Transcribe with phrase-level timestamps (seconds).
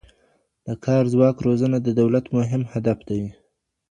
[0.65, 3.21] د کار ځواک روزنه د دولت مهم هدف دی.